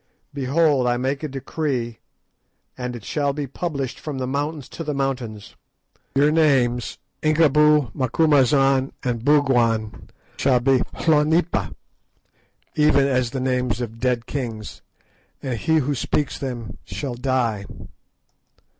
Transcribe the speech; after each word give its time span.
Behold! 0.33 0.87
I 0.87 0.97
make 0.97 1.21
a 1.21 1.27
decree, 1.27 1.99
and 2.75 2.95
it 2.95 3.05
shall 3.05 3.33
be 3.33 3.45
published 3.45 3.99
from 3.99 4.17
the 4.17 4.25
mountains 4.25 4.67
to 4.69 4.83
the 4.83 4.95
mountains; 4.95 5.55
your 6.15 6.31
names, 6.31 6.97
Incubu, 7.21 7.91
Macumazahn, 7.93 8.93
and 9.03 9.23
Bougwan, 9.23 10.09
shall 10.37 10.59
be 10.59 10.79
"hlonipa" 10.95 11.75
even 12.73 13.05
as 13.05 13.29
the 13.29 13.39
names 13.39 13.79
of 13.79 13.99
dead 13.99 14.25
kings, 14.25 14.81
and 15.43 15.59
he 15.59 15.75
who 15.75 15.93
speaks 15.93 16.39
them 16.39 16.79
shall 16.83 17.13
die. 17.13 17.67